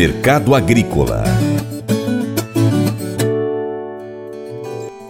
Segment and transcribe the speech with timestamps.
[0.00, 1.24] Mercado Agrícola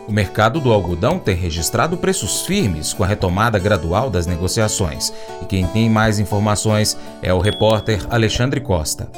[0.09, 5.13] O mercado do algodão tem registrado preços firmes com a retomada gradual das negociações.
[5.41, 9.09] E quem tem mais informações é o repórter Alexandre Costa.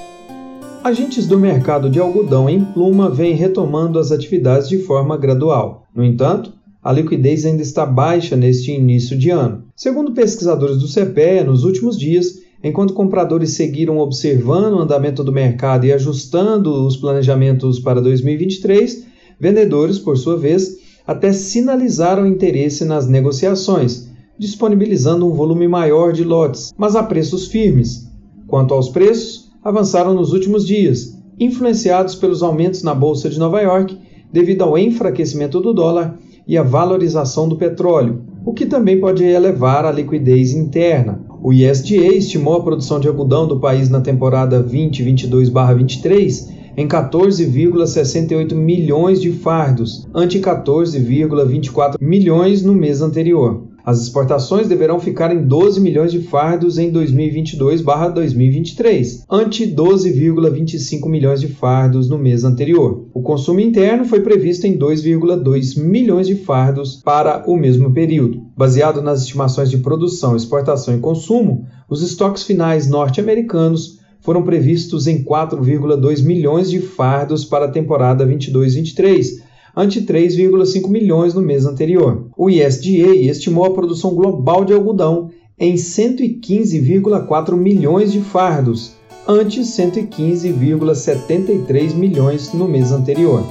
[0.85, 5.87] Agentes do mercado de algodão em pluma vêm retomando as atividades de forma gradual.
[5.97, 6.53] No entanto,
[6.83, 9.65] a liquidez ainda está baixa neste início de ano.
[9.75, 15.85] Segundo pesquisadores do CPE, nos últimos dias, enquanto compradores seguiram observando o andamento do mercado
[15.85, 19.07] e ajustando os planejamentos para 2023,
[19.39, 26.73] vendedores, por sua vez, até sinalizaram interesse nas negociações, disponibilizando um volume maior de lotes,
[26.77, 28.09] mas a preços firmes.
[28.47, 33.99] Quanto aos preços, avançaram nos últimos dias, influenciados pelos aumentos na Bolsa de Nova York
[34.33, 39.85] devido ao enfraquecimento do dólar e à valorização do petróleo, o que também pode elevar
[39.85, 41.32] a liquidez interna.
[41.45, 49.21] O ISDA estimou a produção de algodão do país na temporada 2022-23 em 14,68 milhões
[49.21, 53.72] de fardos, ante 14,24 milhões no mês anterior.
[53.85, 61.49] As exportações deverão ficar em 12 milhões de fardos em 2022/2023, ante 12,25 milhões de
[61.49, 63.07] fardos no mês anterior.
[63.13, 68.47] O consumo interno foi previsto em 2,2 milhões de fardos para o mesmo período.
[68.57, 75.25] Baseado nas estimações de produção, exportação e consumo, os estoques finais norte-americanos foram previstos em
[75.25, 79.43] 4,2 milhões de fardos para a temporada 22-23,
[79.77, 82.27] ante 3,5 milhões no mês anterior.
[82.37, 88.93] O ISDA estimou a produção global de algodão em 115,4 milhões de fardos,
[89.27, 93.45] ante 115,73 milhões no mês anterior.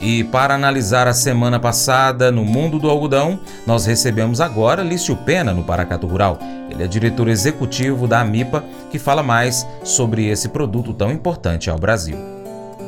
[0.00, 5.54] E para analisar a semana passada no mundo do algodão, nós recebemos agora Lício Pena
[5.54, 6.40] no Paracatu Rural.
[6.68, 11.78] Ele é diretor executivo da AMIPA, que fala mais sobre esse produto tão importante ao
[11.78, 12.31] Brasil.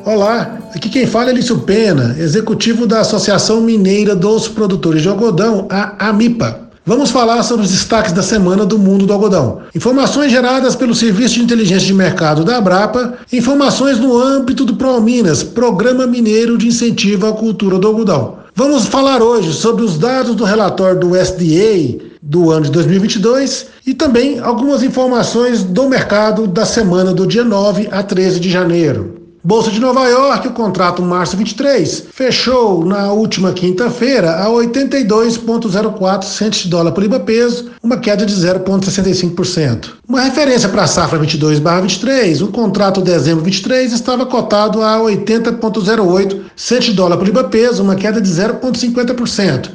[0.05, 5.65] Olá, aqui quem fala é Lício Pena, executivo da Associação Mineira dos Produtores de Algodão,
[5.67, 6.69] a AMIPA.
[6.85, 9.61] Vamos falar sobre os destaques da semana do mundo do algodão.
[9.73, 15.41] Informações geradas pelo Serviço de Inteligência de Mercado da Abrapa, informações no âmbito do ProMinas,
[15.41, 18.35] Programa Mineiro de Incentivo à Cultura do Algodão.
[18.53, 23.95] Vamos falar hoje sobre os dados do relatório do SDA do ano de 2022 e
[23.95, 29.24] também algumas informações do mercado da semana do dia 9 a 13 de janeiro.
[29.45, 36.59] Bolsa de Nova York, o contrato março 23, fechou na última quinta-feira a 82,04 centos
[36.61, 39.97] de dólar por libra peso, uma queda de 0,65%.
[40.09, 46.85] Uma referência para a safra 22/23, o contrato dezembro 23 estava cotado a 80,08 centos
[46.85, 49.69] de dólar por libra peso, uma queda de 0,50%.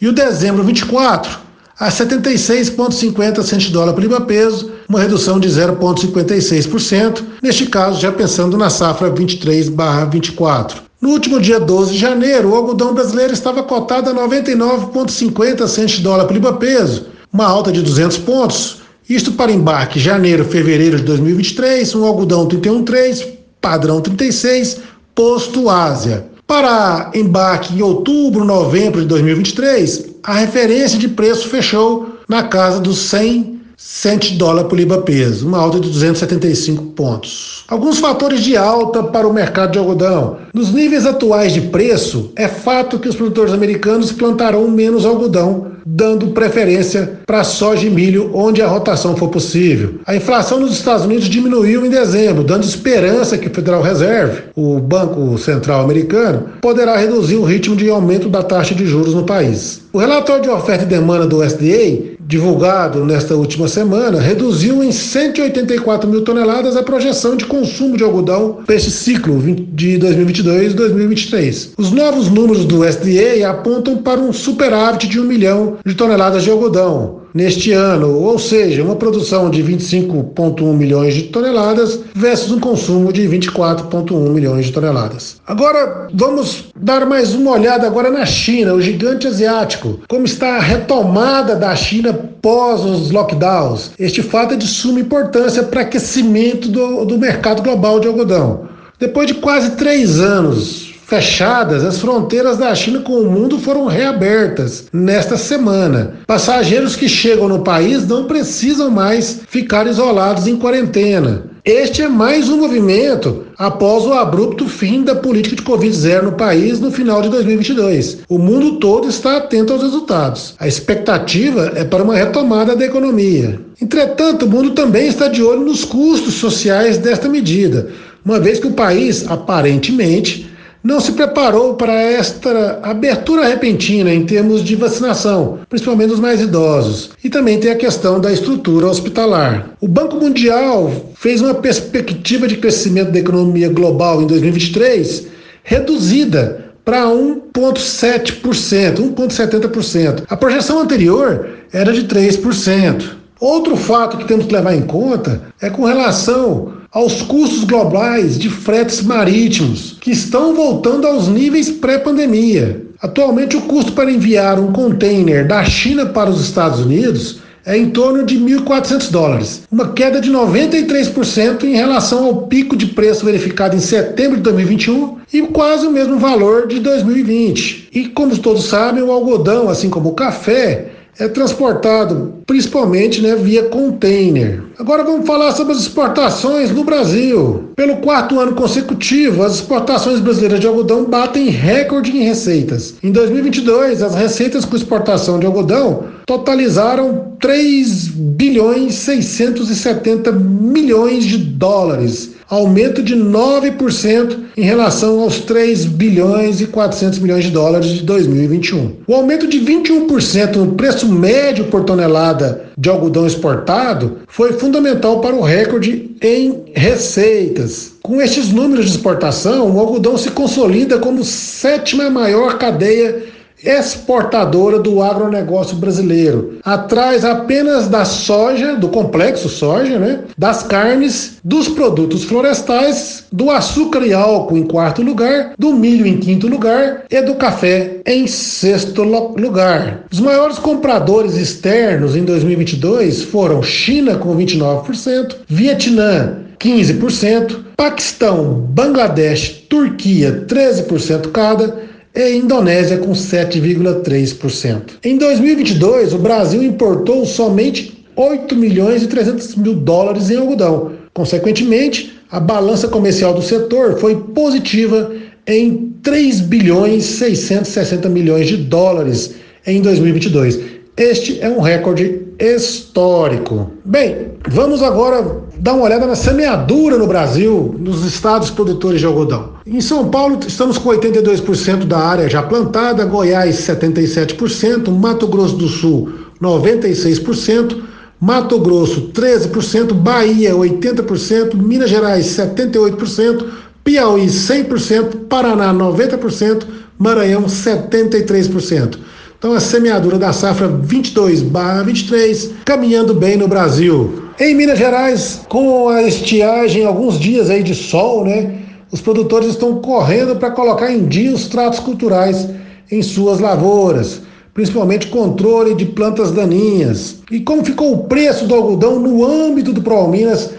[0.00, 1.49] E o dezembro 24
[1.80, 8.12] a 76,50 centos de dólar por libra peso, uma redução de 0,56%, neste caso já
[8.12, 10.82] pensando na safra 23/24.
[11.00, 16.02] No último dia 12 de janeiro, o algodão brasileiro estava cotado a 99,50 centos de
[16.02, 18.82] dólar por libra peso, uma alta de 200 pontos.
[19.08, 23.26] Isto para embarque janeiro-fevereiro de 2023, um algodão 31,3,
[23.58, 24.80] padrão 36,
[25.14, 26.26] posto Ásia.
[26.46, 32.98] Para embarque em outubro, novembro de 2023, a referência de preço fechou na casa dos
[32.98, 37.64] 100 cento dólar por libra peso, uma alta de 275 pontos.
[37.66, 40.36] Alguns fatores de alta para o mercado de algodão.
[40.52, 46.28] Nos níveis atuais de preço, é fato que os produtores americanos plantarão menos algodão, dando
[46.28, 49.94] preferência para soja e milho onde a rotação for possível.
[50.06, 54.78] A inflação nos Estados Unidos diminuiu em dezembro, dando esperança que o Federal Reserve, o
[54.78, 59.80] Banco Central Americano, poderá reduzir o ritmo de aumento da taxa de juros no país.
[59.92, 66.08] O relatório de oferta e demanda do SDA divulgado nesta última semana, reduziu em 184
[66.08, 71.72] mil toneladas a projeção de consumo de algodão para este ciclo de 2022 e 2023.
[71.76, 76.50] Os novos números do SDA apontam para um superávit de um milhão de toneladas de
[76.52, 83.12] algodão, neste ano, ou seja, uma produção de 25,1 milhões de toneladas versus um consumo
[83.12, 85.40] de 24,1 milhões de toneladas.
[85.46, 90.60] Agora vamos dar mais uma olhada agora na China, o gigante asiático, como está a
[90.60, 93.92] retomada da China pós os lockdowns.
[93.98, 98.68] Este fato é de suma importância para aquecimento do, do mercado global de algodão.
[98.98, 104.84] Depois de quase três anos fechadas, as fronteiras da China com o mundo foram reabertas
[104.92, 106.14] nesta semana.
[106.24, 111.50] Passageiros que chegam no país não precisam mais ficar isolados em quarentena.
[111.64, 116.78] Este é mais um movimento após o abrupto fim da política de Covid-0 no país
[116.78, 118.18] no final de 2022.
[118.28, 120.54] O mundo todo está atento aos resultados.
[120.60, 123.60] A expectativa é para uma retomada da economia.
[123.82, 127.88] Entretanto, o mundo também está de olho nos custos sociais desta medida,
[128.24, 130.49] uma vez que o país, aparentemente,
[130.82, 137.10] não se preparou para esta abertura repentina em termos de vacinação, principalmente dos mais idosos.
[137.22, 139.70] E também tem a questão da estrutura hospitalar.
[139.80, 145.26] O Banco Mundial fez uma perspectiva de crescimento da economia global em 2023
[145.62, 150.24] reduzida para 1,7%, 1,70%.
[150.28, 153.20] A projeção anterior era de 3%.
[153.38, 158.48] Outro fato que temos que levar em conta é com relação aos custos globais de
[158.48, 162.84] fretes marítimos, que estão voltando aos níveis pré-pandemia.
[163.00, 167.90] Atualmente, o custo para enviar um container da China para os Estados Unidos é em
[167.90, 173.76] torno de 1.400 dólares, uma queda de 93% em relação ao pico de preço verificado
[173.76, 177.88] em setembro de 2021 e quase o mesmo valor de 2020.
[177.92, 183.64] E como todos sabem, o algodão, assim como o café, é transportado principalmente né, via
[183.64, 184.62] container.
[184.78, 187.70] Agora vamos falar sobre as exportações no Brasil.
[187.76, 192.94] Pelo quarto ano consecutivo, as exportações brasileiras de algodão batem recorde em receitas.
[193.02, 202.32] Em 2022, as receitas com exportação de algodão totalizaram 3 bilhões 670 milhões de dólares,
[202.50, 208.96] aumento de 9% em relação aos 3 bilhões e 400 milhões de dólares de 2021.
[209.06, 215.36] O aumento de 21% no preço médio por tonelada de algodão exportado foi fundamental para
[215.36, 217.92] o recorde em receitas.
[218.02, 223.29] Com estes números de exportação, o algodão se consolida como sétima maior cadeia
[223.64, 230.20] exportadora do agronegócio brasileiro, atrás apenas da soja, do complexo soja, né?
[230.36, 236.18] das carnes, dos produtos florestais, do açúcar e álcool em quarto lugar, do milho em
[236.18, 240.04] quinto lugar e do café em sexto lugar.
[240.10, 250.44] Os maiores compradores externos em 2022 foram China com 29%, Vietnã 15%, Paquistão, Bangladesh, Turquia
[250.46, 254.82] 13% cada e Indonésia com 7,3%.
[255.04, 260.92] Em 2022, o Brasil importou somente 8 milhões e 300 mil dólares em algodão.
[261.14, 265.12] Consequentemente, a balança comercial do setor foi positiva
[265.46, 269.34] em 3 bilhões 660 milhões de dólares
[269.66, 270.60] em 2022.
[270.96, 273.70] Este é um recorde histórico.
[273.84, 279.50] Bem, vamos agora dar uma olhada na semeadura no Brasil, nos estados produtores de algodão.
[279.66, 285.68] Em São Paulo, estamos com 82% da área já plantada, Goiás, 77%, Mato Grosso do
[285.68, 287.82] Sul, 96%,
[288.18, 293.46] Mato Grosso, 13%, Bahia, 80%, Minas Gerais, 78%,
[293.84, 296.64] Piauí, 100%, Paraná, 90%,
[296.98, 298.98] Maranhão, 73%.
[299.40, 304.24] Então a semeadura da safra 22/23 caminhando bem no Brasil.
[304.38, 308.56] Em Minas Gerais, com a estiagem, alguns dias aí de sol, né?
[308.92, 312.50] Os produtores estão correndo para colocar em dia os tratos culturais
[312.92, 314.20] em suas lavouras,
[314.52, 317.16] principalmente controle de plantas daninhas.
[317.30, 320.50] E como ficou o preço do algodão no âmbito do ProAlminas,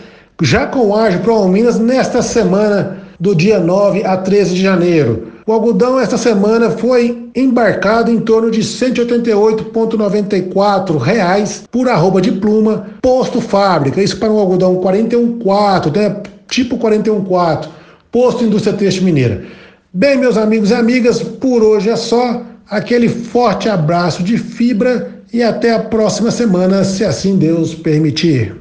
[0.42, 5.31] já com ágio ProAlminas nesta semana do dia 9 a 13 de janeiro.
[5.46, 12.92] O algodão esta semana foi embarcado em torno de 188,94 reais por arroba de pluma
[13.02, 14.04] posto fábrica.
[14.04, 16.18] Isso para um algodão 41,4, né?
[16.48, 17.70] tipo 41,4,
[18.12, 19.44] posto indústria têxtil mineira.
[19.92, 22.44] Bem, meus amigos e amigas, por hoje é só.
[22.70, 28.61] Aquele forte abraço de fibra e até a próxima semana, se assim Deus permitir.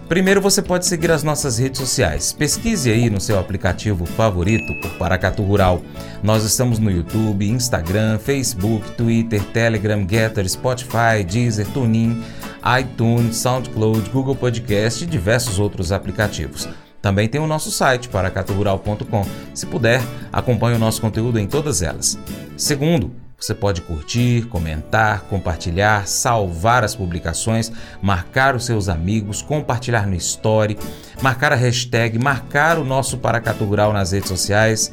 [0.08, 2.32] Primeiro você pode seguir as nossas redes sociais.
[2.32, 5.82] Pesquise aí no seu aplicativo favorito por Paracatu Rural.
[6.22, 12.24] Nós estamos no YouTube, Instagram, Facebook, Twitter, Telegram, Getter, Spotify, Deezer, TuneIn,
[12.80, 16.66] iTunes, SoundCloud, Google Podcast e diversos outros aplicativos.
[17.02, 19.26] Também tem o nosso site, paracaturural.com.
[19.52, 20.00] Se puder,
[20.32, 22.18] acompanhe o nosso conteúdo em todas elas.
[22.56, 27.70] Segundo, você pode curtir, comentar, compartilhar, salvar as publicações,
[28.02, 30.76] marcar os seus amigos, compartilhar no Story,
[31.22, 34.90] marcar a hashtag, marcar o nosso Paracatu Rural nas redes sociais.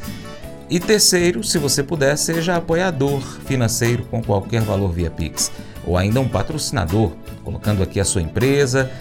[0.70, 5.52] E terceiro, se você puder, seja apoiador financeiro com qualquer valor via Pix,
[5.86, 8.92] ou ainda um patrocinador, colocando aqui a sua empresa,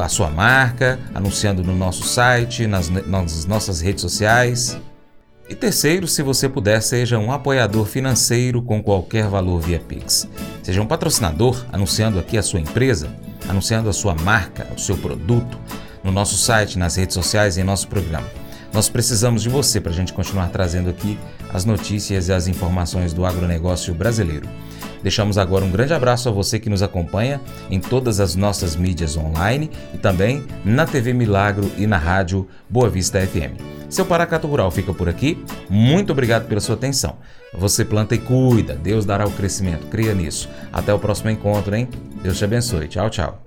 [0.00, 4.78] a sua marca, anunciando no nosso site, nas, nas nossas redes sociais.
[5.52, 10.26] E terceiro, se você puder, seja um apoiador financeiro com qualquer valor via Pix.
[10.62, 13.14] Seja um patrocinador, anunciando aqui a sua empresa,
[13.46, 15.60] anunciando a sua marca, o seu produto,
[16.02, 18.26] no nosso site, nas redes sociais e em nosso programa.
[18.72, 21.18] Nós precisamos de você para a gente continuar trazendo aqui
[21.52, 24.48] as notícias e as informações do agronegócio brasileiro.
[25.02, 27.38] Deixamos agora um grande abraço a você que nos acompanha
[27.70, 32.88] em todas as nossas mídias online e também na TV Milagro e na rádio Boa
[32.88, 33.81] Vista FM.
[33.92, 35.44] Seu Paracato Rural fica por aqui.
[35.68, 37.18] Muito obrigado pela sua atenção.
[37.52, 38.74] Você planta e cuida.
[38.74, 39.86] Deus dará o crescimento.
[39.88, 40.48] Cria nisso.
[40.72, 41.86] Até o próximo encontro, hein?
[42.22, 42.88] Deus te abençoe.
[42.88, 43.42] Tchau, tchau.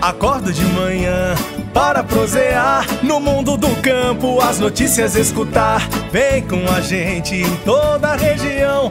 [0.00, 1.34] Acordo de manhã
[1.74, 5.86] para prosear no mundo do campo, as notícias escutar.
[6.10, 8.90] Vem com a gente em toda a região